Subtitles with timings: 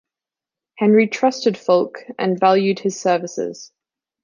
[0.79, 3.71] Henry trusted Fulk and valued his services.